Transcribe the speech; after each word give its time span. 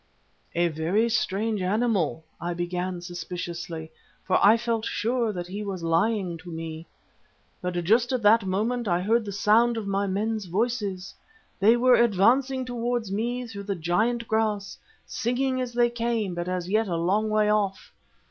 "'A 0.55 0.69
very 0.69 1.07
strange 1.07 1.61
animal,' 1.61 2.23
I 2.41 2.55
began, 2.55 3.01
suspiciously, 3.01 3.91
for 4.23 4.43
I 4.43 4.57
felt 4.57 4.83
sure 4.83 5.31
that 5.31 5.45
he 5.45 5.63
was 5.63 5.83
lying 5.83 6.39
to 6.39 6.49
me. 6.51 6.87
But 7.61 7.75
just 7.83 8.11
at 8.11 8.23
that 8.23 8.43
moment 8.47 8.87
I 8.87 9.03
heard 9.03 9.25
the 9.25 9.31
sound 9.31 9.77
of 9.77 9.85
my 9.85 10.07
men's 10.07 10.45
voices. 10.45 11.13
They 11.59 11.77
were 11.77 11.93
advancing 11.93 12.65
towards 12.65 13.11
me 13.11 13.45
through 13.45 13.65
the 13.69 13.75
giant 13.75 14.27
grass, 14.27 14.75
singing 15.05 15.61
as 15.61 15.71
they 15.71 15.91
came, 15.91 16.33
but 16.33 16.49
as 16.49 16.67
yet 16.67 16.87
a 16.87 16.95
long 16.97 17.29
way 17.29 17.51
off. 17.51 17.93